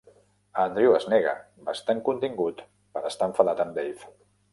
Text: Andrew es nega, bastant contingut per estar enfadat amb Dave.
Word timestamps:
Andrew 0.61 0.93
es 0.99 1.03
nega, 1.13 1.33
bastant 1.67 2.01
contingut 2.07 2.63
per 2.97 3.05
estar 3.11 3.29
enfadat 3.33 3.63
amb 3.67 3.77
Dave. 3.81 4.09